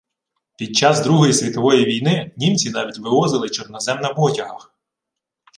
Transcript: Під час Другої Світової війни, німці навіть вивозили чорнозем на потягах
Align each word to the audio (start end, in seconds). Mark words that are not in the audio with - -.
Під 0.57 0.75
час 0.75 1.01
Другої 1.03 1.33
Світової 1.33 1.85
війни, 1.85 2.31
німці 2.37 2.69
навіть 2.69 2.97
вивозили 2.97 3.49
чорнозем 3.49 3.99
на 3.99 4.13
потягах 4.13 4.73